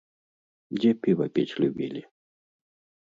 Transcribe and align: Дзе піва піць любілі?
Дзе 0.77 0.91
піва 1.07 1.27
піць 1.35 1.57
любілі? 1.65 2.01